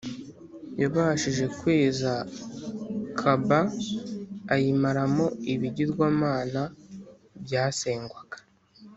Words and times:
yabashije 0.81 1.45
kweza 1.59 2.11
kaʽbah 3.19 3.67
ayimaramo 4.53 5.25
ibigirwamana 5.53 6.61
byasengwaga, 7.43 8.37